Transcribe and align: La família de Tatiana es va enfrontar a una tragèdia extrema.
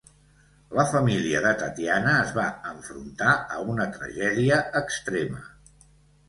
La 0.77 0.85
família 0.93 1.41
de 1.43 1.51
Tatiana 1.63 2.13
es 2.21 2.31
va 2.37 2.45
enfrontar 2.71 3.35
a 3.57 3.61
una 3.75 3.87
tragèdia 3.99 4.59
extrema. 4.83 5.45